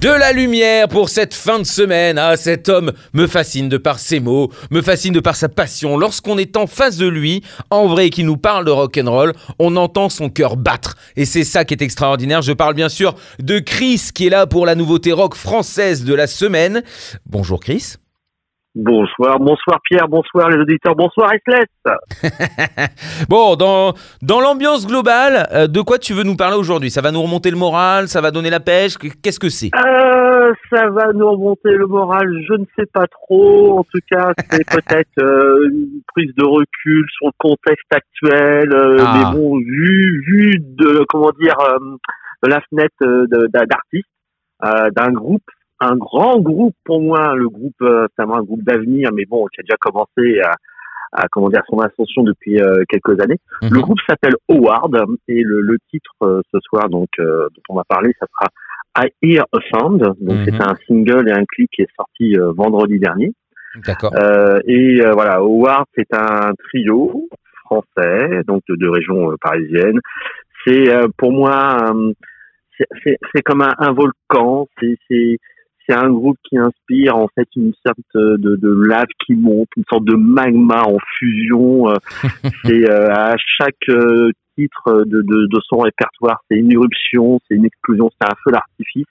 De 0.00 0.10
la 0.10 0.32
lumière 0.32 0.88
pour 0.88 1.08
cette 1.08 1.32
fin 1.32 1.58
de 1.58 1.64
semaine. 1.64 2.18
Ah, 2.18 2.36
cet 2.36 2.68
homme 2.68 2.92
me 3.14 3.26
fascine 3.26 3.70
de 3.70 3.78
par 3.78 3.98
ses 3.98 4.20
mots, 4.20 4.52
me 4.70 4.82
fascine 4.82 5.14
de 5.14 5.20
par 5.20 5.34
sa 5.34 5.48
passion. 5.48 5.96
Lorsqu'on 5.96 6.36
est 6.36 6.58
en 6.58 6.66
face 6.66 6.98
de 6.98 7.06
lui, 7.06 7.42
en 7.70 7.86
vrai, 7.86 8.10
qu'il 8.10 8.26
nous 8.26 8.36
parle 8.36 8.66
de 8.66 8.70
rock 8.70 9.00
and 9.02 9.10
roll, 9.10 9.32
on 9.58 9.76
entend 9.76 10.10
son 10.10 10.28
cœur 10.28 10.56
battre. 10.56 10.96
Et 11.16 11.24
c'est 11.24 11.44
ça 11.44 11.64
qui 11.64 11.72
est 11.72 11.82
extraordinaire. 11.82 12.42
Je 12.42 12.52
parle 12.52 12.74
bien 12.74 12.90
sûr 12.90 13.14
de 13.38 13.58
Chris 13.58 14.10
qui 14.14 14.26
est 14.26 14.30
là 14.30 14.46
pour 14.46 14.66
la 14.66 14.74
nouveauté 14.74 15.10
rock 15.12 15.34
française 15.34 16.04
de 16.04 16.12
la 16.14 16.26
semaine. 16.26 16.82
Bonjour 17.26 17.60
Chris. 17.60 17.94
Bonsoir, 18.76 19.38
bonsoir 19.38 19.78
Pierre, 19.88 20.08
bonsoir 20.08 20.50
les 20.50 20.58
auditeurs, 20.58 20.96
bonsoir 20.96 21.30
Restless. 21.30 21.68
Bon, 23.28 23.54
dans, 23.54 23.94
dans 24.20 24.40
l'ambiance 24.40 24.84
globale, 24.86 25.46
euh, 25.52 25.68
de 25.68 25.80
quoi 25.80 25.98
tu 25.98 26.12
veux 26.12 26.24
nous 26.24 26.34
parler 26.34 26.56
aujourd'hui? 26.56 26.90
Ça 26.90 27.00
va 27.00 27.12
nous 27.12 27.22
remonter 27.22 27.52
le 27.52 27.56
moral 27.56 28.08
Ça 28.08 28.20
va 28.20 28.32
donner 28.32 28.50
la 28.50 28.58
pêche? 28.58 28.96
Qu'est-ce 29.22 29.38
que 29.38 29.48
c'est? 29.48 29.70
Euh, 29.76 30.52
ça 30.72 30.88
va 30.90 31.12
nous 31.12 31.30
remonter 31.30 31.70
le 31.70 31.86
moral, 31.86 32.26
je 32.48 32.54
ne 32.54 32.64
sais 32.76 32.86
pas 32.92 33.06
trop. 33.06 33.78
En 33.78 33.84
tout 33.84 34.00
cas, 34.10 34.32
c'est 34.50 34.68
peut-être 34.68 35.18
euh, 35.22 35.68
une 35.70 36.00
prise 36.12 36.34
de 36.36 36.44
recul 36.44 37.06
sur 37.16 37.26
le 37.28 37.32
contexte 37.38 37.92
actuel. 37.92 38.72
euh, 38.74 38.96
Ah. 38.98 39.14
Mais 39.32 39.38
bon, 39.38 39.56
vu, 39.56 40.24
vu 40.26 40.56
de 40.58 41.04
comment 41.08 41.30
dire 41.40 41.54
euh, 41.60 41.78
de 42.42 42.50
la 42.50 42.60
fenêtre 42.68 42.94
euh, 43.04 43.26
d'artistes 43.52 44.08
euh, 44.64 44.90
d'un 44.90 45.12
groupe, 45.12 45.44
un 45.80 45.96
grand 45.96 46.38
groupe 46.40 46.74
pour 46.84 47.00
moi, 47.00 47.34
le 47.34 47.48
groupe, 47.48 47.74
euh, 47.82 48.06
c'est 48.16 48.22
vraiment 48.24 48.38
un 48.38 48.44
groupe 48.44 48.62
d'avenir, 48.62 49.10
mais 49.12 49.24
bon, 49.26 49.46
qui 49.52 49.60
a 49.60 49.62
déjà 49.64 49.76
commencé 49.80 50.40
à, 50.40 50.54
à 51.12 51.28
comment 51.28 51.48
dire 51.48 51.62
son 51.68 51.78
ascension 51.80 52.22
depuis 52.22 52.60
euh, 52.60 52.82
quelques 52.88 53.20
années. 53.20 53.38
Mhm. 53.62 53.70
Le 53.72 53.80
groupe 53.80 53.98
s'appelle 54.08 54.34
Howard 54.48 54.96
et 55.28 55.42
le, 55.42 55.60
le 55.60 55.78
titre 55.90 56.12
euh, 56.22 56.40
ce 56.52 56.58
soir 56.60 56.88
donc 56.88 57.08
euh, 57.18 57.48
dont 57.54 57.62
on 57.70 57.74
va 57.76 57.84
parler, 57.88 58.12
ça 58.18 58.26
sera 58.32 58.50
I 59.06 59.10
Hear 59.22 59.44
a 59.52 59.58
Sound. 59.72 60.00
Donc 60.20 60.36
Mhm. 60.38 60.44
c'est 60.46 60.62
un 60.62 60.74
single 60.86 61.28
et 61.28 61.32
un 61.32 61.44
clip 61.44 61.68
qui 61.72 61.82
est 61.82 61.94
sorti 61.96 62.36
euh, 62.38 62.52
vendredi 62.52 62.98
dernier. 62.98 63.32
D'accord. 63.86 64.12
Euh, 64.16 64.60
et 64.66 65.00
euh, 65.04 65.10
voilà, 65.12 65.36
Howard 65.38 65.86
c'est 65.96 66.12
un 66.14 66.52
trio 66.68 67.28
français 67.64 68.42
donc 68.46 68.62
de, 68.68 68.76
de 68.76 68.88
région 68.88 69.32
euh, 69.32 69.36
parisienne. 69.40 69.98
C'est 70.64 70.88
euh, 70.94 71.08
pour 71.16 71.32
moi 71.32 71.76
c'est- 72.78 72.86
c'est 73.02 73.18
c'est 73.34 73.42
comme 73.42 73.62
un, 73.62 73.74
un 73.78 73.92
volcan. 73.92 74.68
C'est 74.80 74.96
c'est 75.86 75.94
un 75.94 76.10
groupe 76.10 76.38
qui 76.44 76.56
inspire 76.58 77.16
en 77.16 77.28
fait 77.34 77.48
une 77.56 77.72
sorte 77.84 77.98
de, 78.14 78.56
de 78.56 78.86
lave 78.88 79.06
qui 79.24 79.34
monte, 79.34 79.68
une 79.76 79.84
sorte 79.90 80.04
de 80.04 80.14
magma 80.14 80.82
en 80.82 80.98
fusion. 81.18 81.88
euh, 81.90 81.94
c'est 82.64 82.90
euh, 82.90 83.12
à 83.12 83.34
chaque 83.36 83.88
euh, 83.88 84.30
titre 84.56 85.04
de, 85.04 85.22
de, 85.22 85.46
de 85.46 85.60
son 85.68 85.78
répertoire, 85.78 86.42
c'est 86.48 86.56
une 86.56 86.72
éruption, 86.72 87.40
c'est 87.46 87.54
une 87.54 87.66
explosion, 87.66 88.10
c'est 88.20 88.28
un 88.28 88.34
feu 88.44 88.52
d'artifice. 88.52 89.06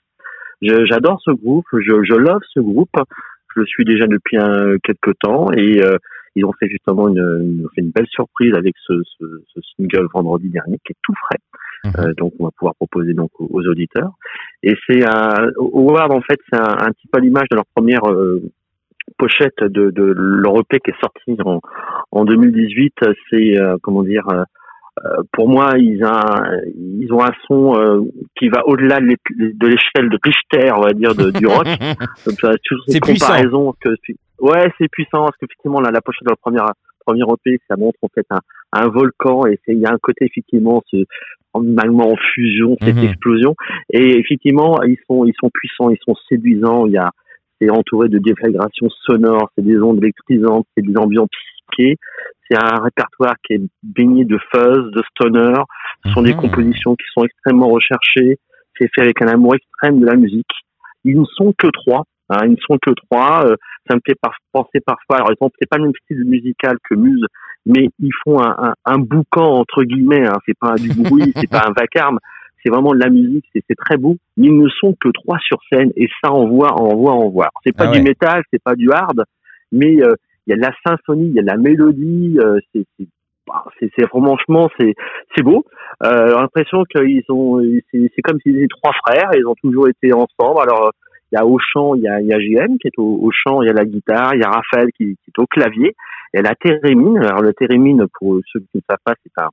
J'adore 0.62 1.20
ce 1.22 1.30
groupe, 1.30 1.66
je, 1.74 2.02
je 2.04 2.14
love 2.14 2.40
ce 2.54 2.60
groupe. 2.60 2.96
Je 3.54 3.60
le 3.60 3.66
suis 3.66 3.84
déjà 3.84 4.06
depuis 4.06 4.36
un, 4.36 4.78
quelques 4.82 5.16
temps 5.20 5.52
et 5.52 5.82
euh, 5.82 5.96
ils 6.36 6.44
ont 6.44 6.52
fait 6.58 6.68
justement 6.68 7.08
une, 7.08 7.18
une, 7.18 7.66
fait 7.74 7.80
une 7.82 7.90
belle 7.90 8.06
surprise 8.08 8.54
avec 8.54 8.74
ce, 8.86 8.92
ce, 9.18 9.24
ce 9.54 9.60
single 9.76 10.06
vendredi 10.12 10.48
dernier 10.50 10.78
qui 10.84 10.92
est 10.92 10.96
tout 11.02 11.14
frais. 11.26 11.38
Mhm. 11.84 11.92
Euh, 11.98 12.14
donc 12.16 12.32
on 12.38 12.44
va 12.44 12.50
pouvoir 12.56 12.74
proposer 12.76 13.12
donc 13.14 13.30
aux, 13.38 13.48
aux 13.52 13.62
auditeurs. 13.66 14.12
Et 14.62 14.74
c'est 14.86 15.04
un 15.06 15.48
Howard 15.58 16.12
en 16.12 16.20
fait 16.22 16.38
c'est 16.50 16.58
un, 16.58 16.72
un 16.86 16.90
petit 16.92 17.08
peu 17.12 17.20
l'image 17.20 17.48
de 17.50 17.56
leur 17.56 17.66
première 17.74 18.04
euh, 18.10 18.42
pochette 19.18 19.62
de, 19.62 19.90
de 19.90 20.02
leur 20.16 20.58
EP 20.60 20.80
qui 20.80 20.90
est 20.90 21.00
sorti 21.00 21.36
en, 21.44 21.60
en 22.10 22.24
2018. 22.24 22.94
C'est 23.30 23.58
euh, 23.58 23.76
comment 23.82 24.02
dire 24.02 24.26
euh, 24.32 24.42
euh, 25.04 25.22
pour 25.32 25.48
moi, 25.48 25.72
ils, 25.76 26.02
ont 26.04 26.08
un, 26.08 26.60
ils 26.76 27.12
ont 27.12 27.20
un 27.22 27.32
son 27.48 27.74
euh, 27.76 28.00
qui 28.38 28.48
va 28.48 28.64
au-delà 28.68 29.00
de 29.00 29.06
l'é- 29.06 29.52
de 29.52 29.66
l'échelle 29.66 30.08
de 30.08 30.16
Richter, 30.22 30.70
on 30.72 30.82
va 30.82 30.92
dire, 30.92 31.16
de, 31.16 31.32
du 31.32 31.48
rock. 31.48 31.66
C'est 32.86 33.00
puissant. 33.00 33.26
que 33.82 33.88
ouais, 34.40 34.70
c'est 34.78 34.88
puissant 34.88 35.24
parce 35.24 35.36
qu'effectivement 35.38 35.80
là, 35.80 35.90
la 35.90 36.00
pochette 36.00 36.24
de 36.26 36.30
la 36.30 36.36
première 36.36 36.72
première 37.06 37.26
EP, 37.34 37.58
ça 37.68 37.76
montre 37.76 37.98
en 38.02 38.08
fait 38.14 38.24
un, 38.30 38.40
un 38.72 38.88
volcan 38.88 39.44
et 39.46 39.58
c'est 39.64 39.74
il 39.74 39.80
y 39.80 39.86
a 39.86 39.92
un 39.92 39.98
côté 40.00 40.24
effectivement 40.24 40.82
ce 40.90 41.04
magma 41.54 42.04
en 42.04 42.16
fusion, 42.34 42.76
cette 42.82 42.96
Mhm. 42.96 43.04
explosion 43.04 43.54
et 43.90 44.18
effectivement 44.18 44.82
ils 44.82 44.96
sont 45.06 45.24
ils 45.26 45.34
sont 45.38 45.50
puissants, 45.52 45.90
ils 45.90 45.98
sont 46.06 46.14
séduisants. 46.28 46.86
Il 46.86 46.92
y 46.92 46.98
a 46.98 47.10
c'est 47.60 47.70
entouré 47.70 48.08
de 48.08 48.18
déflagrations 48.18 48.88
sonores, 49.06 49.50
c'est 49.56 49.64
des 49.64 49.78
ondes 49.78 49.98
électrisantes, 50.02 50.66
c'est 50.76 50.84
des 50.84 50.96
ambiances 50.96 51.28
psychées. 51.70 51.96
C'est 52.50 52.56
un 52.56 52.82
répertoire 52.82 53.34
qui 53.46 53.54
est 53.54 53.60
baigné 53.82 54.24
de 54.24 54.38
fuzz, 54.52 54.90
de 54.90 55.02
stoner. 55.10 55.54
Ce 56.04 56.10
sont 56.12 56.22
des 56.22 56.34
Mhm. 56.34 56.40
compositions 56.40 56.94
qui 56.96 57.04
sont 57.14 57.24
extrêmement 57.24 57.68
recherchées. 57.68 58.38
C'est 58.78 58.88
fait 58.94 59.02
avec 59.02 59.22
un 59.22 59.28
amour 59.28 59.54
extrême 59.54 60.00
de 60.00 60.06
la 60.06 60.16
musique. 60.16 60.50
Ils 61.04 61.18
ne 61.20 61.24
sont 61.36 61.52
que 61.56 61.68
trois. 61.68 62.04
Hein, 62.30 62.46
ils 62.46 62.52
ne 62.52 62.56
sont 62.56 62.78
que 62.80 62.90
trois. 62.90 63.44
Euh, 63.46 63.56
ça 63.88 63.96
me 63.96 64.00
fait 64.06 64.14
par- 64.20 64.36
penser 64.52 64.80
parfois. 64.84 65.16
Alors, 65.16 65.30
ils 65.32 65.44
ont 65.44 65.50
c'est 65.60 65.68
pas 65.68 65.76
le 65.78 65.84
même 65.84 65.92
style 66.04 66.24
musical 66.24 66.76
que 66.88 66.94
Muse, 66.94 67.24
mais 67.66 67.88
ils 67.98 68.12
font 68.24 68.40
un, 68.40 68.54
un, 68.58 68.74
un 68.86 68.98
boucan 68.98 69.44
entre 69.60 69.82
guillemets. 69.84 70.26
Hein. 70.26 70.38
C'est 70.46 70.58
pas 70.58 70.74
du 70.76 70.88
bruit, 70.88 71.32
c'est 71.36 71.50
pas 71.50 71.64
un 71.66 71.72
vacarme. 71.76 72.18
C'est 72.62 72.70
vraiment 72.70 72.92
de 72.94 72.98
la 73.00 73.10
musique. 73.10 73.44
C'est 73.52 73.76
très 73.76 73.98
beau. 73.98 74.16
Mais 74.38 74.46
ils 74.46 74.56
ne 74.58 74.68
sont 74.70 74.94
que 74.98 75.10
trois 75.10 75.38
sur 75.40 75.58
scène 75.70 75.90
et 75.96 76.08
ça 76.22 76.32
envoie, 76.32 76.72
envoie, 76.72 77.12
envoie. 77.12 77.44
Alors, 77.44 77.60
C'est 77.64 77.76
pas 77.76 77.88
Ah 77.88 77.92
du 77.92 78.00
métal, 78.02 78.42
c'est 78.50 78.62
pas 78.62 78.74
du 78.74 78.90
hard, 78.90 79.24
mais 79.70 80.02
euh, 80.02 80.14
il 80.46 80.50
y 80.50 80.52
a 80.54 80.56
de 80.56 80.62
la 80.62 80.72
symphonie, 80.86 81.28
il 81.28 81.34
y 81.34 81.38
a 81.40 81.42
de 81.42 81.46
la 81.46 81.56
mélodie. 81.58 82.38
euh, 82.40 82.58
c'est 82.74 82.84
c'est 82.98 83.06
bah, 83.46 83.62
franchement 84.08 84.70
c'est 84.80 84.94
c'est 85.36 85.42
beau. 85.42 85.66
Euh, 86.02 86.34
l'impression 86.40 86.84
qu'ils 86.84 87.22
ont 87.28 87.60
c'est 87.90 88.10
c'est 88.16 88.22
comme 88.22 88.38
s'ils 88.40 88.56
étaient 88.56 88.68
trois 88.68 88.92
frères. 89.06 89.30
Ils 89.36 89.46
ont 89.46 89.54
toujours 89.62 89.88
été 89.88 90.14
ensemble. 90.14 90.60
Alors 90.62 90.92
il 91.34 91.38
y 91.38 91.40
a 91.40 91.46
au 91.46 91.58
chant, 91.58 91.94
il 91.94 92.02
y 92.02 92.08
a, 92.08 92.20
il 92.20 92.28
y 92.28 92.32
a 92.32 92.38
JM 92.38 92.78
qui 92.78 92.86
est 92.86 92.98
au, 92.98 93.18
au 93.20 93.30
chant, 93.32 93.62
il 93.62 93.66
y 93.66 93.70
a 93.70 93.72
la 93.72 93.84
guitare, 93.84 94.34
il 94.34 94.40
y 94.40 94.44
a 94.44 94.50
Raphaël 94.50 94.88
qui, 94.96 95.16
qui 95.16 95.30
est 95.30 95.38
au 95.38 95.46
clavier, 95.46 95.94
et 96.32 96.42
la 96.42 96.54
thérémine. 96.54 97.18
Alors 97.18 97.42
le 97.42 97.52
thérémine, 97.52 98.06
pour 98.18 98.38
ceux 98.52 98.60
qui 98.60 98.76
ne 98.76 98.80
savent 98.88 98.98
pas, 99.04 99.14
c'est 99.22 99.42
un, 99.42 99.48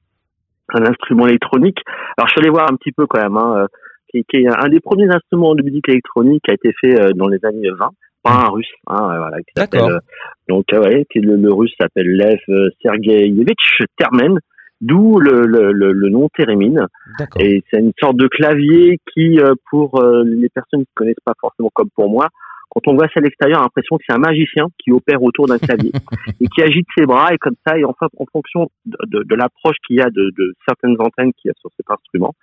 un 0.73 0.85
instrument 0.85 1.27
électronique. 1.27 1.79
Alors 2.17 2.27
je 2.27 2.33
suis 2.33 2.41
allé 2.41 2.49
voir 2.51 2.71
un 2.71 2.75
petit 2.75 2.91
peu 2.91 3.07
quand 3.07 3.21
même, 3.21 3.37
hein, 3.37 3.63
euh, 3.63 3.67
qui, 4.09 4.23
qui 4.29 4.37
est 4.37 4.47
un 4.47 4.69
des 4.69 4.79
premiers 4.79 5.09
instruments 5.09 5.55
de 5.55 5.63
musique 5.63 5.89
électronique 5.89 6.43
qui 6.45 6.51
a 6.51 6.53
été 6.53 6.71
fait 6.79 7.01
euh, 7.01 7.13
dans 7.15 7.27
les 7.27 7.43
années 7.43 7.69
20 7.79 7.89
par 8.23 8.45
un 8.45 8.49
russe, 8.49 8.67
hein, 8.85 9.09
euh, 9.11 9.17
voilà, 9.17 9.37
qui 9.39 9.51
s'appelle 9.55 9.81
D'accord. 9.81 9.99
donc 10.47 10.65
ouais, 10.73 11.05
qui, 11.11 11.19
le, 11.19 11.37
le 11.37 11.51
russe 11.51 11.73
s'appelle 11.79 12.05
Lev 12.05 12.69
Sergeyevich 12.83 13.81
Termen, 13.97 14.37
d'où 14.81 15.19
le, 15.19 15.45
le, 15.45 15.71
le, 15.71 15.91
le 15.91 16.09
nom 16.09 16.27
thérémine. 16.35 16.87
D'accord. 17.17 17.41
Et 17.41 17.63
c'est 17.69 17.79
une 17.79 17.93
sorte 17.99 18.17
de 18.17 18.27
clavier 18.27 18.99
qui, 19.13 19.39
euh, 19.39 19.53
pour 19.69 20.01
euh, 20.01 20.23
les 20.25 20.49
personnes 20.49 20.81
qui 20.81 20.91
ne 20.91 20.95
connaissent 20.95 21.23
pas 21.25 21.33
forcément 21.39 21.69
comme 21.73 21.89
pour 21.95 22.09
moi, 22.09 22.27
quand 22.69 22.87
on 22.87 22.95
voit 22.95 23.07
ça 23.07 23.15
à 23.17 23.21
l'extérieur, 23.21 23.59
on 23.59 23.61
a 23.61 23.65
l'impression 23.65 23.97
que 23.97 24.03
c'est 24.07 24.15
un 24.15 24.19
magicien 24.19 24.67
qui 24.79 24.91
opère 24.91 25.21
autour 25.21 25.45
d'un 25.45 25.57
clavier 25.57 25.91
et 26.41 26.47
qui 26.47 26.61
agite 26.61 26.87
ses 26.97 27.05
bras 27.05 27.33
et 27.33 27.37
comme 27.37 27.55
ça, 27.67 27.77
et 27.77 27.83
enfin, 27.83 28.07
en 28.17 28.25
fonction 28.31 28.69
de, 28.85 28.97
de, 29.07 29.23
de 29.23 29.35
l'approche 29.35 29.75
qu'il 29.85 29.97
y 29.97 30.01
a 30.01 30.09
de, 30.09 30.31
de 30.37 30.55
certaines 30.65 30.95
antennes 30.99 31.33
qu'il 31.33 31.49
y 31.49 31.51
a 31.51 31.53
sur 31.59 31.69
cet 31.75 31.91
instrument, 31.91 32.33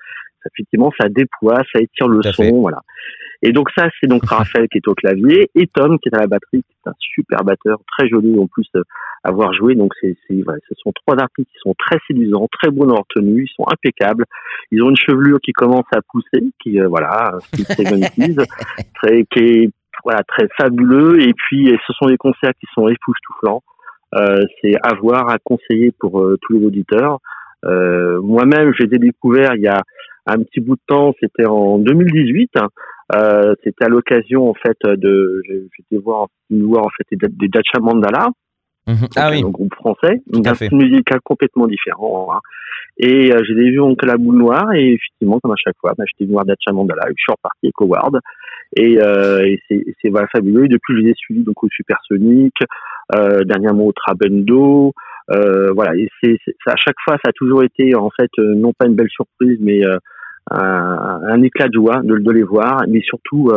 ça, 0.43 0.51
effectivement, 0.55 0.93
ça 1.01 1.09
déploie, 1.09 1.63
ça 1.73 1.81
étire 1.81 2.09
le 2.09 2.23
son, 2.23 2.43
fait. 2.43 2.51
voilà. 2.51 2.81
Et 3.43 3.53
donc 3.53 3.69
ça, 3.77 3.89
c'est 4.01 4.07
donc 4.07 4.25
Raphaël 4.29 4.67
qui 4.71 4.79
est 4.79 4.89
au 4.89 4.95
clavier 4.95 5.51
et 5.55 5.67
Tom 5.67 5.99
qui 5.99 6.09
est 6.09 6.17
à 6.17 6.21
la 6.21 6.27
batterie, 6.27 6.63
qui 6.63 6.77
est 6.85 6.89
un 6.89 6.95
super 6.99 7.45
batteur, 7.45 7.79
très 7.97 8.09
joli 8.09 8.39
en 8.39 8.47
plus 8.47 8.67
euh, 8.77 8.83
à 9.25 9.31
voir 9.31 9.53
jouer. 9.53 9.75
Donc 9.75 9.93
c'est, 10.01 10.17
c'est, 10.27 10.43
voilà, 10.43 10.59
ce 10.69 10.75
sont 10.83 10.93
trois 10.93 11.19
artistes 11.21 11.49
qui 11.49 11.59
sont 11.61 11.75
très 11.79 11.99
séduisants, 12.07 12.49
très 12.61 12.71
beaux 12.71 12.87
dans 12.87 12.95
leur 12.95 13.07
tenue, 13.15 13.45
ils 13.45 13.55
sont 13.55 13.67
impeccables. 13.71 14.25
Ils 14.71 14.83
ont 14.83 14.91
une 14.91 14.97
chevelure 14.97 15.39
qui 15.43 15.53
commence 15.53 15.87
à 15.93 16.01
pousser, 16.11 16.45
qui 16.63 16.81
euh, 16.81 16.89
voilà, 16.89 17.39
70s, 17.55 18.45
très, 19.03 19.25
qui 19.25 19.39
est 19.39 19.71
voilà 20.05 20.23
très 20.25 20.49
fabuleux. 20.57 21.21
Et 21.23 21.33
puis 21.35 21.69
et 21.69 21.79
ce 21.87 21.93
sont 21.95 22.07
des 22.07 22.17
concerts 22.17 22.53
qui 22.61 22.67
sont 22.75 22.89
époustouflants. 22.89 23.63
Euh, 24.15 24.45
c'est 24.61 24.75
à 24.83 24.95
voir, 24.95 25.29
à 25.29 25.39
conseiller 25.39 25.93
pour 25.99 26.21
euh, 26.21 26.39
tous 26.43 26.59
les 26.59 26.67
auditeurs. 26.67 27.19
Euh, 27.65 28.21
moi-même, 28.23 28.73
je 28.79 28.85
les 28.85 28.97
ai 28.97 28.99
découverts 28.99 29.55
il 29.55 29.63
y 29.63 29.69
a 29.69 29.83
un 30.27 30.39
petit 30.39 30.61
bout 30.61 30.77
de 30.77 30.81
temps, 30.87 31.15
c'était 31.21 31.47
en 31.47 31.79
2018. 31.79 32.53
Euh, 33.15 33.55
c'était 33.65 33.85
à 33.85 33.89
l'occasion 33.89 34.49
en 34.51 34.55
fait 34.55 34.77
de, 34.85 35.43
j'étais 35.77 35.97
voir, 36.03 36.27
voir 36.51 36.85
en 36.87 36.91
fait 36.91 37.17
des, 37.17 37.49
Dacha 37.49 37.79
Mandala, 37.81 38.29
Mhm. 38.87 39.07
Ah 39.17 39.29
oui. 39.31 39.43
un 39.45 39.51
groupe 39.51 39.75
français, 39.75 40.23
Tout 40.33 40.41
un 40.47 40.55
style 40.55 40.75
musical 40.75 41.21
complètement 41.23 41.67
différent. 41.67 42.29
hein. 42.33 42.39
Et 42.97 43.31
euh, 43.33 43.39
je 43.47 43.53
les 43.53 43.67
ai 43.67 43.71
vus 43.71 43.81
la 44.03 44.17
boule 44.17 44.37
noire 44.39 44.73
et 44.75 44.93
effectivement, 44.95 45.39
comme 45.41 45.53
à 45.53 45.57
chaque 45.63 45.77
fois, 45.79 45.93
bah, 45.97 46.05
j'étais 46.07 46.31
voir 46.31 46.47
Dacha 46.47 46.73
Mandala, 46.73 47.03
je 47.09 47.13
suis 47.19 47.31
reparti 47.31 47.59
avec 47.67 47.75
Howard. 47.81 48.19
Et, 48.77 48.99
euh, 49.01 49.45
et 49.47 49.61
c'est, 49.69 49.85
c'est 50.01 50.09
voilà, 50.09 50.27
fabuleux. 50.29 50.65
Et 50.65 50.69
depuis, 50.69 50.95
je 50.97 51.01
les 51.03 51.11
ai 51.11 51.15
suivis 51.15 51.45
donc 51.45 51.63
au 51.63 51.69
Supersonic, 51.71 52.55
euh, 53.15 53.45
dernièrement 53.45 53.85
au 53.87 53.93
Trabendo. 53.93 54.95
Euh, 55.31 55.71
voilà, 55.75 55.95
et 55.95 56.09
c'est, 56.23 56.39
c'est- 56.45 56.55
à 56.67 56.77
chaque 56.77 56.97
fois, 57.05 57.17
ça 57.23 57.29
a 57.29 57.33
toujours 57.33 57.63
été 57.63 57.95
en 57.95 58.09
fait 58.19 58.31
euh, 58.39 58.55
non 58.55 58.73
pas 58.73 58.87
une 58.87 58.95
belle 58.95 59.11
surprise, 59.11 59.59
mais 59.61 59.85
euh, 59.85 59.99
un, 60.51 61.21
un 61.29 61.43
éclat 61.43 61.69
de 61.69 61.75
joie 61.75 62.01
de, 62.03 62.19
de 62.19 62.31
les 62.31 62.43
voir, 62.43 62.83
mais 62.89 63.01
surtout 63.03 63.51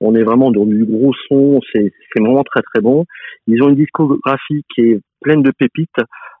on 0.00 0.14
est 0.14 0.22
vraiment 0.22 0.50
dans 0.50 0.66
du 0.66 0.84
gros 0.84 1.14
son, 1.28 1.60
c'est 1.72 1.92
vraiment 2.18 2.42
très 2.44 2.62
très 2.62 2.82
bon. 2.82 3.04
Ils 3.46 3.62
ont 3.62 3.68
une 3.68 3.76
discographie 3.76 4.64
qui 4.74 4.82
est 4.82 5.00
pleine 5.20 5.42
de 5.42 5.52
pépites. 5.56 5.90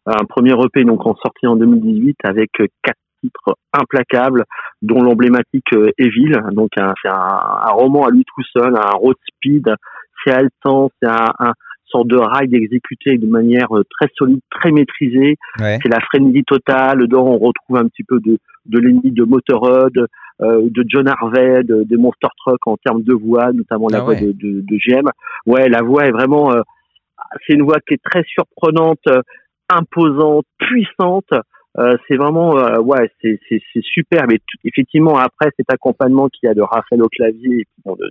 Un 0.06 0.24
premier 0.28 0.52
EP 0.52 0.84
donc 0.84 1.06
en 1.06 1.14
sorti 1.16 1.46
en 1.46 1.56
2018 1.56 2.16
avec 2.24 2.50
quatre 2.82 2.98
titres 3.22 3.56
implacables, 3.72 4.44
dont 4.82 5.00
l'emblématique 5.00 5.72
euh, 5.72 5.90
Evil. 5.96 6.36
Donc 6.52 6.70
c'est 6.76 7.08
un, 7.08 7.70
roman 7.70 8.04
à 8.04 8.10
lui 8.10 8.24
tout 8.24 8.42
seul, 8.52 8.76
un 8.76 8.90
road 8.96 9.16
speed. 9.28 9.66
C'est 10.22 10.32
haletant, 10.32 10.90
c'est 11.00 11.08
un, 11.08 11.32
un 11.38 11.52
sorte 11.94 12.08
de 12.08 12.16
ride 12.16 12.54
exécuté 12.54 13.18
de 13.18 13.26
manière 13.26 13.76
euh, 13.76 13.84
très 13.98 14.10
solide, 14.16 14.40
très 14.50 14.70
maîtrisée. 14.70 15.36
C'est 15.58 15.88
la 15.88 16.00
frénésie 16.00 16.44
totale. 16.44 16.98
Dedans, 16.98 17.26
on 17.26 17.38
retrouve 17.38 17.76
un 17.76 17.88
petit 17.88 18.02
peu 18.02 18.18
de, 18.20 18.38
de 18.66 18.78
l'ennemi 18.78 19.12
de 19.12 19.24
Motorhead, 19.24 19.96
euh, 20.40 20.68
de 20.68 20.84
John 20.88 21.08
Harvey, 21.08 21.62
de, 21.62 21.84
des 21.84 21.96
Monster 21.96 22.28
Truck 22.38 22.66
en 22.66 22.76
termes 22.76 23.02
de 23.02 23.14
voix, 23.14 23.52
notamment 23.52 23.88
la 23.88 23.98
ah 23.98 24.02
voix 24.02 24.14
de, 24.14 24.32
de, 24.32 24.60
de, 24.60 24.76
GM. 24.76 25.08
Ouais, 25.46 25.68
la 25.68 25.82
voix 25.82 26.06
est 26.06 26.12
vraiment, 26.12 26.52
euh, 26.52 26.62
c'est 27.46 27.54
une 27.54 27.62
voix 27.62 27.78
qui 27.86 27.94
est 27.94 28.02
très 28.02 28.24
surprenante, 28.24 29.04
imposante, 29.68 30.46
puissante. 30.58 31.32
Euh, 31.78 31.96
c'est 32.06 32.16
vraiment, 32.16 32.52
ouais, 32.80 33.10
c'est 33.20 33.40
c'est 33.48 33.82
super. 33.82 34.26
Mais 34.28 34.38
effectivement, 34.64 35.16
après 35.18 35.50
cet 35.56 35.70
accompagnement 35.72 36.28
qu'il 36.28 36.46
y 36.46 36.50
a 36.50 36.54
de 36.54 36.62
Raphaël 36.62 37.02
au 37.02 37.08
clavier 37.08 37.60
et 37.62 37.66
de, 37.84 38.10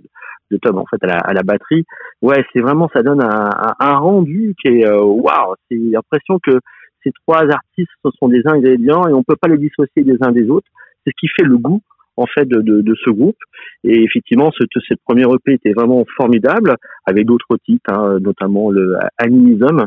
de 0.50 0.56
Tom 0.58 0.78
en 0.78 0.84
fait 0.86 1.02
à 1.02 1.06
la, 1.06 1.16
à 1.16 1.32
la 1.32 1.42
batterie, 1.42 1.84
ouais, 2.20 2.44
c'est 2.52 2.60
vraiment, 2.60 2.90
ça 2.94 3.02
donne 3.02 3.22
un, 3.22 3.50
un, 3.80 3.96
rendu 3.96 4.54
qui 4.62 4.68
est, 4.68 4.90
waouh, 4.90 5.54
c'est 5.70 5.78
l'impression 5.78 6.38
que 6.42 6.60
ces 7.02 7.12
trois 7.26 7.42
artistes, 7.50 7.90
ce 8.04 8.10
sont 8.18 8.28
des 8.28 8.42
ingrédients 8.46 9.06
et 9.08 9.12
on 9.12 9.22
peut 9.22 9.36
pas 9.36 9.48
les 9.48 9.58
dissocier 9.58 10.04
des 10.04 10.16
uns 10.20 10.32
des 10.32 10.48
autres. 10.48 10.68
C'est 11.04 11.12
ce 11.12 11.20
qui 11.20 11.28
fait 11.28 11.46
le 11.46 11.58
goût 11.58 11.80
en 12.16 12.26
fait 12.26 12.46
de, 12.46 12.60
de, 12.60 12.80
de, 12.80 12.94
ce 13.04 13.10
groupe. 13.10 13.36
Et 13.82 14.02
effectivement, 14.02 14.50
ce, 14.52 14.64
cette 14.88 15.00
première 15.04 15.28
EP 15.34 15.54
était 15.54 15.72
vraiment 15.72 16.04
formidable, 16.16 16.76
avec 17.06 17.26
d'autres 17.26 17.56
titres, 17.64 17.90
hein, 17.92 18.18
notamment 18.20 18.70
le 18.70 18.96
Animism, 19.18 19.86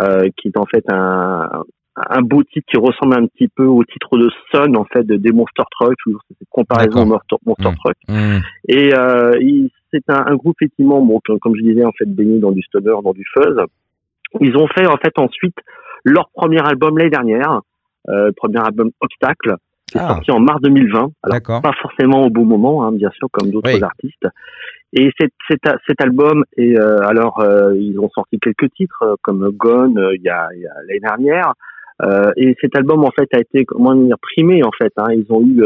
euh, 0.00 0.28
qui 0.36 0.48
est 0.48 0.58
en 0.58 0.66
fait 0.66 0.84
un, 0.90 1.64
un 1.96 2.22
beau 2.22 2.42
titre 2.44 2.66
qui 2.70 2.76
ressemble 2.76 3.14
un 3.14 3.26
petit 3.26 3.48
peu 3.48 3.64
au 3.64 3.82
titre 3.84 4.18
de 4.18 4.28
Sun 4.50 4.76
en 4.76 4.84
fait 4.84 5.04
de, 5.04 5.16
des 5.16 5.32
Monster 5.32 5.62
Truck, 5.70 5.94
toujours 6.02 6.20
cette 6.28 6.48
comparaison 6.50 7.06
Monster, 7.06 7.36
Monster 7.46 7.70
mmh. 7.70 7.76
Truck. 7.76 7.96
Mmh. 8.08 8.38
Et 8.68 8.94
euh, 8.94 9.68
c'est 9.90 10.10
un, 10.10 10.26
un, 10.26 10.34
groupe 10.36 10.56
effectivement, 10.60 11.00
bon, 11.00 11.20
comme 11.40 11.56
je 11.56 11.62
disais 11.62 11.84
en 11.84 11.92
fait 11.92 12.06
baigné 12.06 12.38
dans 12.38 12.52
du 12.52 12.62
stoner, 12.62 12.94
dans 13.02 13.12
du 13.12 13.24
fuzz. 13.34 13.56
Ils 14.40 14.56
ont 14.56 14.66
fait 14.68 14.86
en 14.86 14.96
fait 14.96 15.18
ensuite 15.18 15.56
leur 16.04 16.28
premier 16.30 16.60
album 16.60 16.98
l'année 16.98 17.10
dernière, 17.10 17.60
euh, 18.08 18.30
premier 18.36 18.58
album 18.58 18.90
Obstacle, 19.00 19.56
qui 19.90 19.98
est 19.98 20.00
ah. 20.00 20.08
sorti 20.08 20.30
en 20.30 20.40
mars 20.40 20.60
2020. 20.62 21.10
Alors, 21.22 21.62
pas 21.62 21.72
forcément 21.80 22.22
au 22.22 22.30
bon 22.30 22.44
moment, 22.44 22.84
hein, 22.84 22.92
bien 22.92 23.10
sûr, 23.10 23.28
comme 23.32 23.50
d'autres 23.50 23.82
artistes. 23.82 24.26
Et 24.92 25.10
cet, 25.18 25.32
cet, 25.48 25.60
cet 25.86 26.00
album, 26.00 26.44
et 26.56 26.78
euh, 26.78 27.00
alors 27.06 27.40
euh, 27.40 27.76
ils 27.76 27.98
ont 27.98 28.08
sorti 28.10 28.38
quelques 28.38 28.72
titres 28.72 29.02
euh, 29.02 29.14
comme 29.20 29.50
Gone 29.50 30.00
il 30.14 30.22
y 30.22 30.28
a, 30.28 30.44
a 30.44 30.82
l'année 30.86 31.00
dernière. 31.00 31.52
Et 32.36 32.54
cet 32.60 32.76
album 32.76 33.04
en 33.04 33.10
fait 33.10 33.28
a 33.32 33.40
été 33.40 33.64
comment 33.64 33.94
dire 33.94 34.18
primé 34.20 34.62
en 34.62 34.72
fait. 34.72 34.92
Hein, 34.96 35.12
ils 35.12 35.26
ont 35.30 35.42
eu 35.42 35.62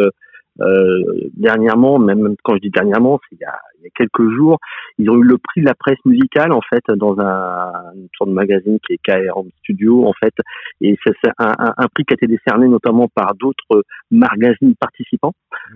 euh, 0.61 1.03
dernièrement, 1.35 1.99
même 1.99 2.35
quand 2.43 2.55
je 2.55 2.61
dis 2.61 2.71
dernièrement, 2.71 3.19
c'est 3.29 3.37
il 3.37 3.41
y 3.41 3.45
a, 3.45 3.59
il 3.79 3.85
y 3.85 3.87
a 3.87 3.91
quelques 3.95 4.29
jours, 4.37 4.59
ils 4.99 5.09
ont 5.09 5.17
eu 5.17 5.23
le 5.23 5.39
prix 5.39 5.63
de 5.63 5.67
la 5.67 5.75
presse 5.75 5.99
musicale 6.05 6.53
en 6.53 6.61
fait 6.61 6.83
dans 6.97 7.19
un 7.19 7.73
une 7.95 8.09
sorte 8.19 8.29
de 8.29 8.35
magazine 8.35 8.79
qui 8.87 8.95
est 8.95 8.99
KR 8.99 9.41
Studio 9.61 10.07
en 10.07 10.13
fait, 10.13 10.35
et 10.83 10.99
c'est 11.05 11.15
un, 11.39 11.53
un, 11.59 11.75
un, 11.77 11.87
prix 11.95 12.05
qui 12.05 12.13
a 12.13 12.17
été 12.17 12.27
décerné 12.27 12.69
notamment 12.69 13.09
par 13.09 13.35
d'autres 13.37 13.85
magazines 14.11 14.75
participants. 14.79 15.33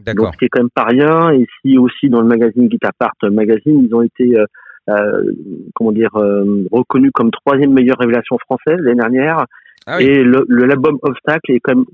Donc 0.06 0.34
ce 0.34 0.38
qui 0.38 0.44
est 0.44 0.48
quand 0.48 0.60
même 0.60 0.70
pas 0.74 0.84
rien. 0.84 1.30
Et 1.30 1.46
si 1.62 1.78
aussi 1.78 2.10
dans 2.10 2.20
le 2.20 2.26
magazine 2.26 2.68
Guitar 2.68 2.92
Part 2.98 3.14
Magazine, 3.30 3.86
ils 3.86 3.94
ont 3.94 4.02
été 4.02 4.36
euh, 4.36 4.44
euh, 4.90 5.32
comment 5.74 5.92
dire 5.92 6.14
euh, 6.16 6.66
reconnus 6.70 7.12
comme 7.14 7.30
troisième 7.30 7.72
meilleure 7.72 7.98
révélation 7.98 8.36
française 8.38 8.76
l'année 8.80 9.00
dernière. 9.00 9.46
Ah 9.86 10.00
et 10.00 10.22
le 10.22 10.44
l'album 10.48 10.98
Obstacle 11.02 11.52
est 11.52 11.60
quand 11.60 11.74
même 11.74 11.84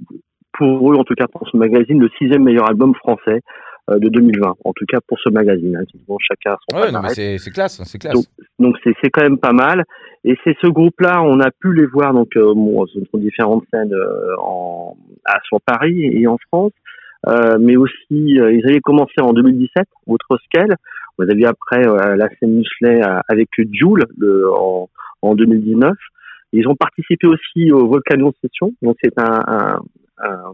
pour 0.52 0.92
eux, 0.92 0.96
en 0.96 1.04
tout 1.04 1.14
cas 1.14 1.26
pour 1.26 1.48
ce 1.48 1.56
magazine, 1.56 2.00
le 2.00 2.10
sixième 2.18 2.44
meilleur 2.44 2.68
album 2.68 2.94
français 2.94 3.40
euh, 3.90 3.98
de 3.98 4.08
2020. 4.08 4.54
En 4.64 4.72
tout 4.72 4.84
cas 4.86 4.98
pour 5.06 5.18
ce 5.18 5.30
magazine. 5.30 5.76
Hein, 5.76 5.84
bon, 6.06 6.16
chacun 6.20 6.56
son 6.68 6.78
ouais, 6.78 6.92
non, 6.92 7.00
mais 7.02 7.14
c'est 7.14 7.50
classe, 7.50 7.80
c'est 7.84 7.98
classe. 7.98 8.30
Donc 8.58 8.76
c'est 8.84 9.10
quand 9.10 9.22
même 9.22 9.38
pas 9.38 9.52
mal. 9.52 9.84
Et 10.24 10.36
c'est 10.44 10.54
ce 10.60 10.66
groupe-là, 10.66 11.22
on 11.22 11.40
a 11.40 11.50
pu 11.50 11.72
les 11.72 11.86
voir 11.86 12.12
donc 12.12 12.36
euh, 12.36 12.52
bon, 12.54 12.84
sur 12.86 13.02
différentes 13.14 13.64
scènes 13.72 13.94
euh, 13.94 14.36
en, 14.38 14.96
à, 15.24 15.38
sur 15.44 15.60
Paris 15.62 16.04
et 16.04 16.26
en 16.26 16.36
France. 16.48 16.72
Euh, 17.26 17.58
mais 17.58 17.76
aussi, 17.76 17.94
ils 18.10 18.62
avaient 18.66 18.80
commencé 18.80 19.20
en 19.20 19.32
2017, 19.32 19.86
autre 20.06 20.38
scale. 20.44 20.76
Vous 21.18 21.30
avez 21.30 21.44
après 21.44 21.82
la 22.16 22.28
scène 22.38 22.54
Michelet 22.54 23.02
avec 23.28 23.48
Jules 23.58 24.06
le, 24.16 24.50
en, 24.50 24.88
en 25.20 25.34
2019. 25.34 25.92
Ils 26.52 26.66
ont 26.68 26.76
participé 26.76 27.26
aussi 27.26 27.72
au 27.72 27.86
Volcano 27.86 28.32
Session, 28.42 28.72
donc 28.82 28.96
c'est 29.02 29.18
un, 29.18 29.42
un, 29.46 29.80
un, 30.18 30.52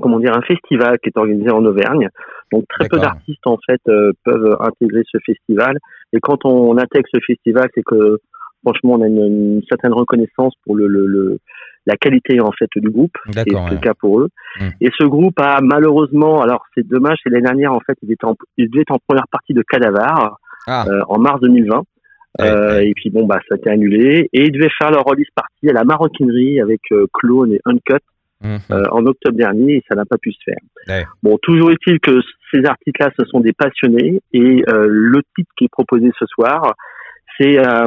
comment 0.00 0.18
dire 0.18 0.36
un 0.36 0.42
festival 0.42 0.98
qui 1.00 1.08
est 1.08 1.18
organisé 1.18 1.50
en 1.50 1.64
Auvergne. 1.64 2.08
Donc 2.52 2.64
très 2.68 2.88
peu 2.88 2.98
d'artistes 2.98 3.46
en 3.46 3.58
fait 3.66 3.80
euh, 3.88 4.12
peuvent 4.24 4.56
intégrer 4.60 5.02
ce 5.10 5.18
festival. 5.24 5.78
Et 6.12 6.20
quand 6.20 6.44
on 6.44 6.76
intègre 6.78 7.08
ce 7.12 7.20
festival, 7.26 7.68
c'est 7.74 7.82
que 7.82 8.18
franchement 8.64 8.94
on 8.94 9.02
a 9.02 9.06
une, 9.06 9.62
certaine 9.68 9.92
reconnaissance 9.92 10.54
pour 10.64 10.76
le, 10.76 10.86
le, 10.86 11.38
la 11.86 11.96
qualité 11.96 12.40
en 12.40 12.52
fait 12.52 12.68
du 12.76 12.90
groupe. 12.90 13.16
C'est 13.32 13.46
le 13.48 13.80
cas 13.80 13.94
pour 13.94 14.20
eux. 14.20 14.28
Mmh. 14.60 14.68
Et 14.80 14.90
ce 14.98 15.04
groupe 15.04 15.38
a 15.40 15.60
malheureusement, 15.62 16.42
alors 16.42 16.64
c'est 16.74 16.86
dommage, 16.86 17.18
c'est 17.22 17.30
l'année 17.30 17.44
dernière 17.44 17.72
en 17.72 17.80
fait, 17.80 17.96
il 18.02 18.12
était 18.12 18.26
en, 18.26 18.36
il 18.56 18.68
être 18.78 18.92
en 18.92 18.98
première 19.06 19.28
partie 19.30 19.54
de 19.54 19.62
Cadavar 19.62 20.36
ah. 20.66 20.84
euh, 20.88 21.00
en 21.08 21.18
mars 21.18 21.40
2020. 21.40 21.82
Euh, 22.40 22.80
Et 22.80 22.94
puis 22.94 23.10
bon 23.10 23.26
bah 23.26 23.40
ça 23.48 23.54
a 23.54 23.58
été 23.58 23.70
annulé 23.70 24.28
et 24.32 24.44
ils 24.44 24.52
devaient 24.52 24.70
faire 24.78 24.90
leur 24.90 25.04
release 25.04 25.28
partie 25.34 25.68
à 25.68 25.72
la 25.72 25.84
maroquinerie 25.84 26.60
avec 26.60 26.80
euh, 26.92 27.06
Clone 27.12 27.52
et 27.52 27.60
Uncut 27.64 28.00
Mhm. 28.42 28.58
Euh, 28.72 28.84
en 28.90 29.06
octobre 29.06 29.36
dernier 29.36 29.76
et 29.76 29.84
ça 29.88 29.94
n'a 29.94 30.04
pas 30.04 30.18
pu 30.18 30.32
se 30.32 30.38
faire. 30.44 31.04
Bon, 31.22 31.38
toujours 31.42 31.70
est-il 31.70 32.00
que 32.00 32.20
ces 32.50 32.64
articles-là, 32.64 33.10
ce 33.16 33.24
sont 33.26 33.40
des 33.40 33.52
passionnés 33.52 34.20
et 34.32 34.64
euh, 34.68 34.86
le 34.88 35.20
titre 35.36 35.50
qui 35.56 35.64
est 35.64 35.70
proposé 35.70 36.10
ce 36.18 36.26
soir, 36.26 36.74
c'est 37.38 37.58
euh, 37.58 37.86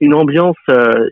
une 0.00 0.14
ambiance. 0.14 0.56
Euh, 0.70 1.08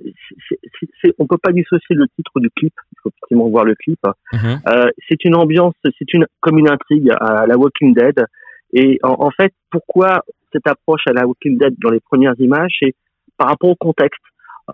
c 1.02 1.14
on 1.18 1.26
peut 1.26 1.38
pas 1.42 1.52
dissocier 1.52 1.96
le 1.96 2.06
titre 2.14 2.38
du 2.40 2.50
clip. 2.50 2.74
Il 2.92 2.96
faut 3.02 3.08
effectivement 3.08 3.48
voir 3.48 3.64
le 3.64 3.74
clip. 3.74 3.98
Euh, 4.34 4.90
c'est 5.08 5.24
une 5.24 5.34
ambiance, 5.34 5.74
c'est 5.82 6.12
une 6.12 6.26
comme 6.40 6.58
une 6.58 6.68
intrigue 6.68 7.10
à 7.20 7.46
la 7.46 7.56
Walking 7.56 7.94
Dead. 7.94 8.26
Et 8.74 8.98
en, 9.02 9.16
en, 9.18 9.30
fait, 9.30 9.52
pourquoi 9.70 10.24
cette 10.54 10.66
approche 10.66 11.02
à 11.06 11.12
la 11.12 11.26
Walking 11.26 11.58
Dead 11.58 11.74
dans 11.82 11.90
les 11.90 12.00
premières 12.00 12.38
images, 12.38 12.72
c'est 12.80 12.94
par 13.36 13.48
rapport 13.48 13.70
au 13.70 13.76
contexte. 13.76 14.22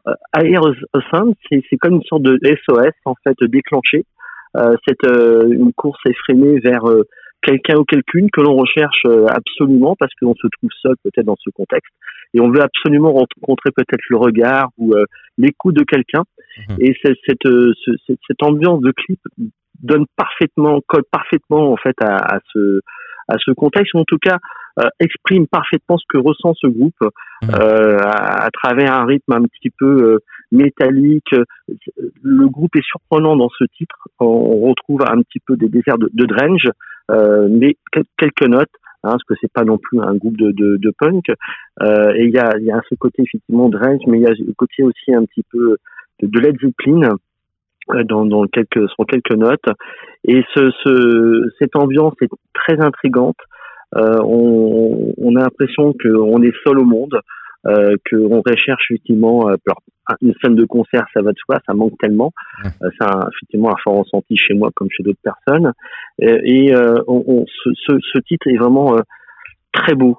Euh, 0.07 0.13
Air 0.37 0.63
Sun, 1.11 1.35
c'est 1.49 1.77
comme 1.79 1.95
une 1.95 2.03
sorte 2.03 2.23
de 2.23 2.39
SOS 2.45 2.95
en 3.05 3.15
fait 3.25 3.37
déclenché. 3.49 4.05
Euh, 4.57 4.77
c'est 4.87 5.05
euh, 5.07 5.49
une 5.49 5.73
course 5.73 6.01
effrénée 6.07 6.59
vers 6.61 6.85
euh, 6.89 7.05
quelqu'un 7.43 7.77
ou 7.77 7.85
quelqu'une 7.85 8.31
que 8.31 8.41
l'on 8.41 8.57
recherche 8.57 9.07
absolument 9.29 9.97
parce 9.99 10.13
qu'on 10.21 10.35
se 10.35 10.47
trouve 10.59 10.71
seul 10.83 10.95
peut-être 11.05 11.27
dans 11.27 11.37
ce 11.39 11.51
contexte 11.51 11.93
et 12.35 12.41
on 12.41 12.51
veut 12.51 12.61
absolument 12.61 13.13
rencontrer 13.13 13.71
peut-être 13.75 14.03
le 14.11 14.17
regard 14.17 14.69
ou 14.77 14.93
l'écoute 15.39 15.75
de 15.75 15.85
quelqu'un. 15.85 16.23
Mhm. 16.69 16.77
Et 16.81 16.95
cette, 17.03 17.17
cette, 17.27 18.07
cette, 18.07 18.43
ambiance 18.43 18.83
de 18.83 18.93
clip 18.93 19.19
donne 19.83 20.05
parfaitement, 20.17 20.81
colle 20.87 21.05
parfaitement 21.11 21.73
en 21.73 21.77
fait 21.77 21.97
à, 22.03 22.17
à 22.17 22.39
ce 22.53 22.83
à 23.31 23.37
ce 23.39 23.53
contexte, 23.53 23.95
ou 23.95 23.99
en 23.99 24.05
tout 24.05 24.19
cas 24.19 24.37
euh, 24.37 24.39
exprime 24.99 25.47
parfaitement 25.47 25.99
ce 25.99 26.05
que 26.09 26.19
ressent 26.19 26.55
ce 26.55 26.67
groupe 26.67 27.01
mmh. 27.01 27.49
euh, 27.51 27.99
à, 28.01 28.49
travers 28.53 28.95
un 28.95 29.05
rythme 29.05 29.33
un 29.33 29.43
petit 29.43 29.71
peu 29.71 29.87
euh, 29.87 30.19
métallique. 30.53 31.35
Le 32.23 32.49
groupe 32.49 32.75
est 32.77 32.85
surprenant 32.85 33.37
dans 33.37 33.51
ce 33.51 33.65
titre. 33.77 34.09
On 34.19 34.69
retrouve 34.69 35.03
un 35.03 35.23
petit 35.23 35.41
peu 35.47 35.57
des 35.57 35.69
déserts 35.69 35.99
de, 35.99 36.11
de 36.13 36.25
Drange, 36.27 36.69
mais 37.51 37.77
quelques 38.17 38.49
notes. 38.49 38.69
Hein, 39.03 39.13
parce 39.13 39.25
que 39.25 39.35
c'est 39.41 39.51
pas 39.51 39.65
non 39.65 39.79
plus 39.79 39.99
un 39.99 40.15
groupe 40.15 40.37
de, 40.37 40.51
de, 40.51 40.77
de 40.77 40.93
punk. 40.99 41.31
et 41.31 42.25
il 42.25 42.31
y 42.35 42.39
a, 42.39 42.59
y 42.59 42.71
a 42.71 42.83
ce 42.87 42.95
côté 42.97 43.23
effectivement 43.23 43.71
Drange, 43.71 44.03
mais 44.07 44.19
il 44.19 44.23
y 44.23 44.27
a 44.27 44.31
le 44.31 44.53
côté 44.53 44.83
aussi 44.83 45.15
un 45.15 45.25
petit 45.25 45.43
peu 45.51 45.77
de, 46.21 46.27
de 46.27 46.39
Led 46.39 46.57
Zeppelin 46.61 47.17
dans, 48.05 48.27
dans 48.27 48.45
quelques 48.47 48.89
sur 48.91 49.07
quelques 49.07 49.35
notes 49.35 49.65
et 50.25 50.43
ce, 50.55 50.71
ce 50.85 51.51
cette 51.59 51.77
ambiance 51.77 52.15
est 52.21 52.29
très 52.55 52.81
intrigante 52.81 53.37
euh, 53.39 53.47
on, 53.95 55.13
on, 55.19 55.37
a 55.37 55.41
l'impression 55.41 55.93
qu'on 55.93 56.43
est 56.43 56.55
seul 56.65 56.79
au 56.79 56.85
monde 56.85 57.21
euh, 57.67 57.95
qu'on 58.09 58.41
recherche 58.41 58.91
effectivement 58.91 59.51
euh, 59.51 59.57
une 60.23 60.33
scène 60.43 60.55
de 60.55 60.65
concert 60.65 61.05
ça 61.13 61.21
va 61.21 61.33
de 61.33 61.37
soi 61.37 61.59
ça 61.67 61.75
manque 61.75 61.93
tellement. 62.01 62.33
Euh, 62.65 62.89
c'est 62.99 63.07
effectivement 63.35 63.71
un 63.71 63.77
fort 63.85 63.99
ressenti 63.99 64.35
chez 64.39 64.55
moi 64.55 64.71
comme 64.75 64.89
chez 64.91 65.03
d'autres 65.03 65.21
personnes. 65.23 65.71
Et, 66.23 66.73
on, 67.07 67.23
on, 67.27 67.45
ce, 67.47 67.71
ce, 67.87 67.99
ce, 68.15 68.19
titre 68.21 68.49
est 68.49 68.57
vraiment 68.57 68.97
très 69.75 69.95
beau. 69.95 70.17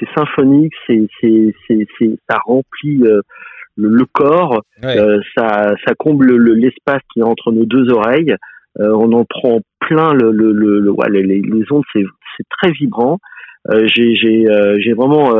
C'est 0.00 0.08
symphonique 0.16 0.72
c'est 0.86 1.06
c'est 1.20 1.54
c'est 1.68 2.18
ça 2.26 2.38
remplit 2.46 3.02
le, 3.76 4.04
corps, 4.10 4.62
euh, 4.84 5.20
ça, 5.36 5.74
ça 5.86 5.94
comble 5.94 6.34
l'espace 6.54 7.02
qui 7.12 7.20
est 7.20 7.22
entre 7.22 7.52
nos 7.52 7.66
deux 7.66 7.92
oreilles. 7.92 8.34
on 8.78 9.12
en 9.12 9.26
prend 9.26 9.60
plein 9.80 10.14
le, 10.14 10.30
le, 10.32 10.52
le, 10.52 10.94
les, 11.10 11.22
les, 11.22 11.64
ondes, 11.70 11.84
c'est 11.92 12.04
très 12.48 12.70
vibrant. 12.72 13.18
j'ai 13.70 14.14
j'ai 14.14 14.92
vraiment 14.92 15.34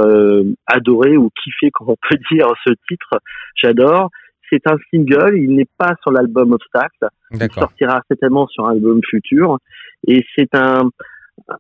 adoré 0.66 1.16
ou 1.16 1.30
kiffé, 1.42 1.70
comme 1.72 1.90
on 1.90 1.96
peut 2.08 2.18
dire, 2.30 2.48
ce 2.66 2.72
titre. 2.88 3.20
J'adore. 3.56 4.10
C'est 4.50 4.66
un 4.66 4.76
single, 4.90 5.36
il 5.36 5.54
n'est 5.54 5.68
pas 5.76 5.94
sur 6.00 6.10
l'album 6.10 6.52
Obstacle. 6.52 7.08
Il 7.32 7.52
sortira 7.52 8.00
certainement 8.08 8.46
sur 8.46 8.66
un 8.66 8.72
album 8.72 9.00
futur. 9.04 9.58
Et 10.06 10.24
c'est 10.34 10.54
un, 10.54 10.88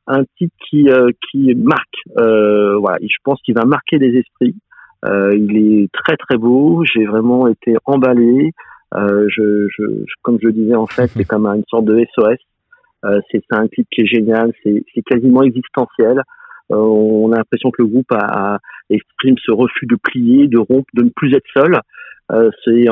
un 0.06 0.24
titre 0.36 0.54
qui, 0.68 0.88
euh, 0.88 1.10
qui 1.30 1.54
marque. 1.54 1.82
Euh, 2.18 2.80
je 3.02 3.16
pense 3.24 3.40
qu'il 3.42 3.54
va 3.54 3.64
marquer 3.64 3.98
les 3.98 4.18
esprits. 4.18 4.56
Euh, 5.04 5.36
il 5.36 5.56
est 5.56 5.88
très 5.92 6.16
très 6.16 6.36
beau. 6.36 6.82
J'ai 6.84 7.06
vraiment 7.06 7.46
été 7.46 7.76
emballé. 7.84 8.52
Euh, 8.94 9.28
je, 9.28 9.68
je, 9.68 9.84
comme 10.22 10.38
je 10.42 10.48
disais 10.48 10.74
en 10.74 10.86
fait, 10.86 11.06
c'est 11.16 11.24
comme 11.24 11.46
une 11.46 11.64
sorte 11.68 11.84
de 11.84 12.04
SOS. 12.14 12.38
Euh, 13.04 13.20
c'est 13.30 13.44
un 13.50 13.68
clip 13.68 13.86
qui 13.90 14.02
est 14.02 14.06
génial. 14.06 14.52
C'est 14.64 15.02
quasiment 15.06 15.42
existentiel. 15.42 16.22
Euh, 16.70 16.76
on 16.76 17.32
a 17.32 17.36
l'impression 17.36 17.70
que 17.70 17.82
le 17.82 17.88
groupe 17.88 18.12
a, 18.12 18.54
a, 18.54 18.58
exprime 18.90 19.36
ce 19.44 19.52
refus 19.52 19.86
de 19.86 19.96
plier, 19.96 20.48
de 20.48 20.58
rompre, 20.58 20.88
de 20.94 21.04
ne 21.04 21.10
plus 21.10 21.34
être 21.34 21.46
seul. 21.54 21.80
Euh, 22.30 22.50
c'est 22.64 22.84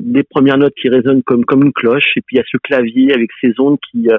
des 0.00 0.22
premières 0.22 0.58
notes 0.58 0.74
qui 0.80 0.88
résonnent 0.88 1.22
comme 1.24 1.44
comme 1.44 1.64
une 1.64 1.72
cloche, 1.72 2.16
et 2.16 2.20
puis 2.20 2.36
il 2.36 2.38
y 2.38 2.40
a 2.40 2.44
ce 2.46 2.58
clavier 2.58 3.12
avec 3.12 3.28
ces 3.40 3.52
ondes 3.58 3.78
qui 3.90 4.08
euh, 4.08 4.18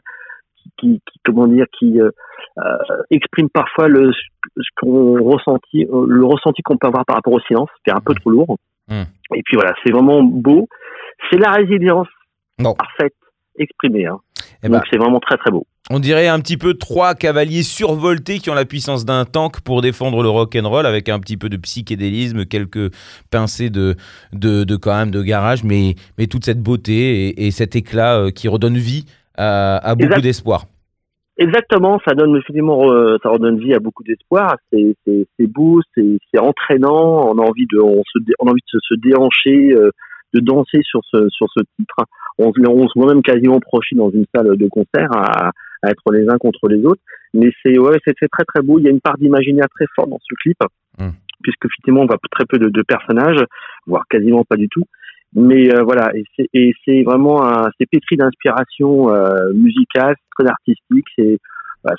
qui, 0.78 1.02
qui, 1.06 1.20
comment 1.24 1.48
dire 1.48 1.66
qui 1.80 2.02
euh, 2.02 2.10
euh 2.58 2.78
exprime 3.10 3.50
parfois 3.50 3.88
le 3.88 4.12
ce 4.12 4.70
qu'on 4.76 5.24
ressentit 5.24 5.86
le 5.86 6.26
ressenti 6.26 6.62
qu'on 6.62 6.78
peut 6.78 6.88
avoir 6.88 7.06
par 7.06 7.16
rapport 7.16 7.34
au 7.34 7.40
silence, 7.42 7.70
qui 7.86 7.92
est 7.92 7.94
un 7.94 8.02
peu 8.02 8.14
trop 8.16 8.32
lourd. 8.32 8.58
Hmm. 8.90 9.04
Et 9.34 9.44
puis 9.44 9.56
voilà, 9.56 9.74
c'est 9.84 9.94
vraiment 9.94 10.22
beau. 10.24 10.68
C'est 11.32 11.38
la 11.38 11.52
résilience 11.52 12.10
parfaite 12.58 13.16
exprimée. 13.58 14.08
Hein. 14.08 14.20
Eh 14.66 14.70
Donc 14.70 14.78
ben, 14.78 14.84
c'est 14.90 14.98
vraiment 14.98 15.20
très 15.20 15.38
très 15.38 15.52
beau. 15.52 15.68
On 15.92 16.00
dirait 16.00 16.28
un 16.28 16.40
petit 16.40 16.58
peu 16.58 16.74
trois 16.74 17.14
cavaliers 17.14 17.62
survoltés 17.62 18.40
qui 18.40 18.50
ont 18.50 18.56
la 18.56 18.66
puissance 18.66 19.06
d'un 19.06 19.24
tank 19.24 19.62
pour 19.62 19.84
défendre 19.84 20.24
le 20.24 20.30
rock 20.30 20.58
and 20.60 20.68
roll 20.68 20.88
avec 20.88 21.10
un 21.10 21.20
petit 21.20 21.38
peu 21.38 21.48
de 21.48 21.58
psychédélisme, 21.58 22.46
quelques 22.46 22.92
pincées 23.30 23.70
de, 23.70 23.96
de, 24.34 24.64
de 24.64 24.76
quand 24.76 24.98
même 24.98 25.12
de 25.12 25.22
garage, 25.22 25.64
mais, 25.64 25.94
mais 26.18 26.26
toute 26.26 26.44
cette 26.44 26.60
beauté 26.60 27.46
et, 27.46 27.52
cet 27.52 27.76
éclat 27.76 28.18
euh, 28.18 28.32
qui 28.32 28.48
redonne 28.48 28.78
vie 28.78 29.06
à, 29.38 29.94
beaucoup 29.96 30.22
d'espoir. 30.22 30.64
Exactement, 31.38 32.00
ça 32.08 32.16
donne 32.16 32.36
effectivement, 32.36 32.92
euh, 32.92 33.18
ça 33.22 33.30
redonne 33.30 33.60
vie 33.60 33.76
à 33.76 33.80
beaucoup 33.80 34.04
d'espoir. 34.04 34.56
C'est 34.72 34.96
beau, 35.48 35.82
c'est 35.94 36.40
entraînant. 36.40 37.30
On 37.30 37.38
a 37.38 37.46
envie 37.46 37.68
de, 37.72 37.80
on, 37.80 38.02
se, 38.12 38.20
on 38.40 38.48
a 38.48 38.52
envie 38.52 38.62
de 38.74 38.80
se, 38.80 38.96
déhancher, 38.96 39.74
euh, 39.74 39.92
de 40.34 40.40
danser 40.40 40.82
sur 40.84 41.02
ce 41.12 41.28
sur 41.30 41.48
ce 41.54 41.62
titre. 41.78 42.06
On, 42.38 42.52
on 42.68 42.88
se 42.88 43.00
voit 43.00 43.14
même 43.14 43.24
quasiment 43.24 43.60
proche 43.60 43.94
dans 43.94 44.10
une 44.10 44.26
salle 44.34 44.58
de 44.58 44.68
concert 44.68 45.10
à, 45.16 45.52
à 45.82 45.92
être 45.92 46.12
les 46.12 46.28
uns 46.30 46.38
contre 46.38 46.68
les 46.68 46.84
autres. 46.86 47.02
Mais 47.34 47.52
c'est 47.64 47.78
ouais, 47.78 47.98
c'est 48.06 48.16
très 48.30 48.46
très 48.46 48.62
beau. 48.62 48.80
Il 48.80 48.86
y 48.86 48.88
a 48.88 48.92
une 48.92 49.02
part 49.02 49.18
d'imaginaire 49.18 49.68
très 49.76 49.86
forte 49.96 50.10
dans 50.10 50.20
ce 50.22 50.36
clip, 50.36 50.58
mmh. 50.98 51.10
puisque 51.44 51.66
effectivement 51.66 52.02
on 52.02 52.06
voit 52.06 52.18
très 52.32 52.46
peu 52.46 52.58
de, 52.58 52.70
de, 52.70 52.82
personnages, 52.82 53.44
voire 53.86 54.04
quasiment 54.10 54.44
pas 54.44 54.56
du 54.56 54.70
tout. 54.70 54.86
Mais 55.34 55.74
euh, 55.74 55.84
voilà, 55.84 56.12
et 56.54 56.74
c'est 56.86 57.04
vraiment 57.04 57.44
c'est 57.78 57.90
pétri 57.90 58.16
d'inspiration 58.16 59.14
euh, 59.14 59.52
musicale, 59.54 60.16
très 60.38 60.48
artistique. 60.48 61.06
C'est 61.18 61.40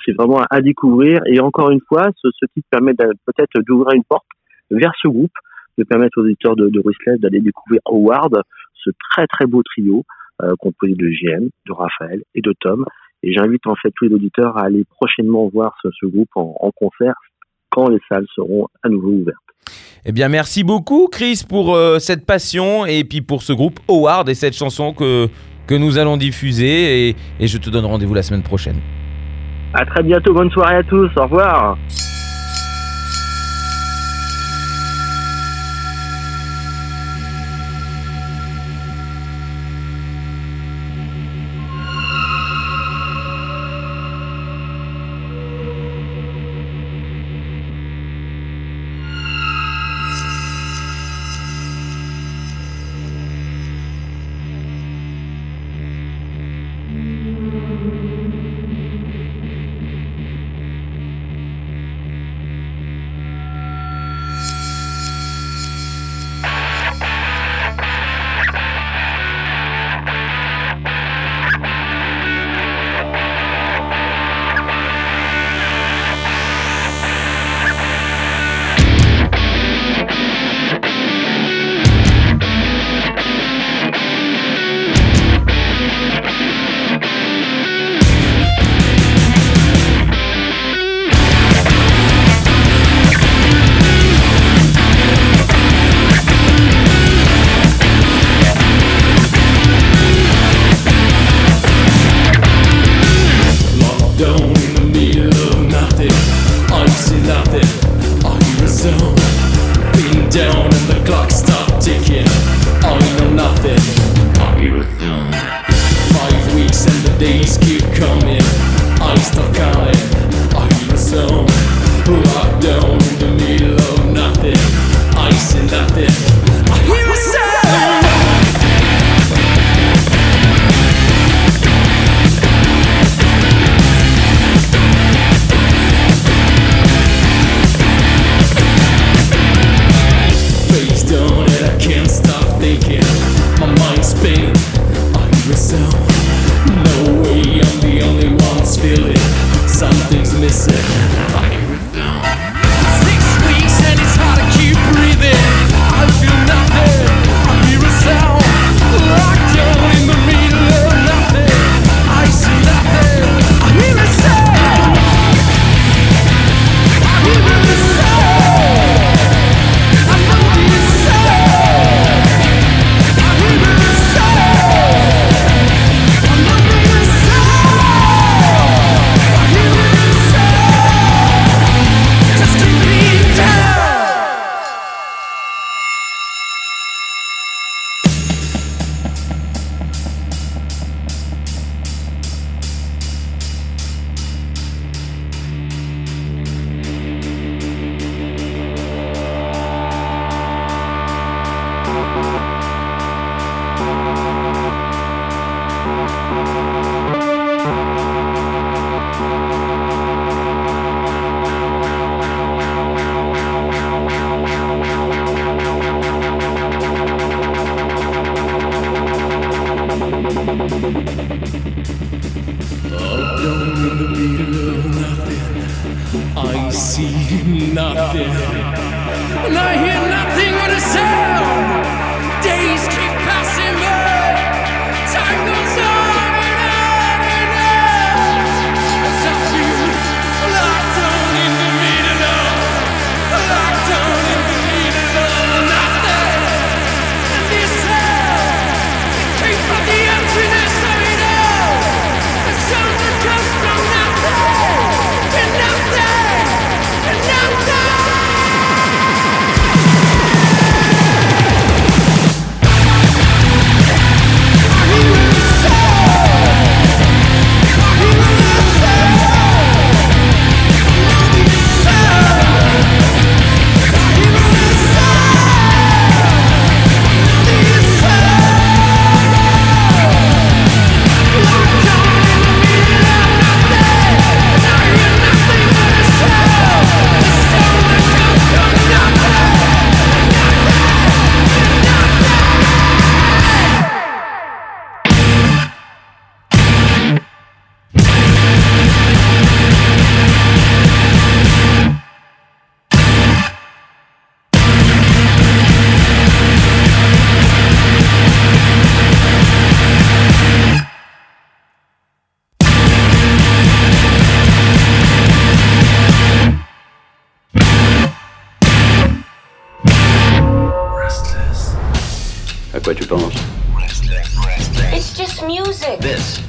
c'est 0.05 0.11
vraiment 0.13 0.41
à, 0.49 0.59
découvrir. 0.59 1.19
Et 1.27 1.39
encore 1.39 1.69
une 1.69 1.79
fois, 1.87 2.09
ce, 2.17 2.27
ce 2.37 2.45
titre 2.53 2.67
permet 2.69 2.93
peut-être 2.93 3.61
d'ouvrir 3.65 3.95
une 3.95 4.03
porte 4.03 4.25
vers 4.69 4.91
ce 5.01 5.07
groupe, 5.07 5.31
de 5.77 5.83
permettre 5.85 6.19
aux 6.19 6.23
auditeurs 6.23 6.55
de, 6.57 6.67
de 6.67 6.81
d'aller 7.19 7.39
découvrir 7.39 7.79
Howard, 7.85 8.41
ce 8.73 8.89
très 9.11 9.27
très 9.27 9.45
beau 9.45 9.61
trio 9.63 10.03
composé 10.59 10.93
de 10.93 11.09
JM, 11.09 11.49
de 11.67 11.73
Raphaël 11.73 12.21
et 12.35 12.41
de 12.41 12.53
Tom, 12.59 12.85
et 13.23 13.33
j'invite 13.33 13.65
en 13.65 13.75
fait 13.75 13.91
tous 13.95 14.05
les 14.05 14.15
auditeurs 14.15 14.57
à 14.57 14.65
aller 14.65 14.85
prochainement 14.85 15.49
voir 15.51 15.75
ce, 15.81 16.05
groupe 16.05 16.29
en, 16.35 16.71
concert 16.75 17.15
quand 17.69 17.89
les 17.89 17.99
salles 18.09 18.25
seront 18.35 18.67
à 18.83 18.89
nouveau 18.89 19.09
ouvertes. 19.09 19.37
Eh 20.05 20.11
bien, 20.11 20.29
merci 20.29 20.63
beaucoup, 20.63 21.09
Chris, 21.11 21.43
pour 21.47 21.75
euh, 21.75 21.99
cette 21.99 22.25
passion 22.25 22.85
et 22.85 23.03
puis 23.03 23.21
pour 23.21 23.41
ce 23.41 23.51
groupe 23.51 23.79
Howard 23.89 24.29
et 24.29 24.35
cette 24.35 24.55
chanson 24.55 24.93
que, 24.93 25.27
que 25.67 25.75
nous 25.75 25.97
allons 25.97 26.17
diffuser. 26.17 27.09
Et, 27.09 27.15
et 27.39 27.47
je 27.47 27.57
te 27.57 27.69
donne 27.69 27.85
rendez-vous 27.85 28.13
la 28.13 28.23
semaine 28.23 28.43
prochaine. 28.43 28.77
À 29.73 29.85
très 29.85 30.03
bientôt. 30.03 30.33
Bonne 30.33 30.51
soirée 30.51 30.77
à 30.77 30.83
tous. 30.83 31.09
Au 31.17 31.23
revoir. 31.23 31.77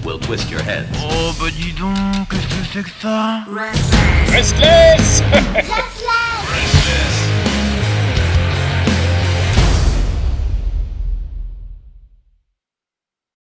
will 0.09 0.18
twist 0.18 0.51
your 0.51 0.62
head. 0.62 0.87
Oh, 0.97 1.35
bah 1.38 1.51
dis 1.51 1.73
donc, 1.73 1.94
qu'est-ce 2.31 2.47
que 2.47 2.64
c'est 2.73 2.83
que 2.83 2.90
ça? 3.01 3.44
Restless. 4.33 5.23
Restless. 5.55 6.78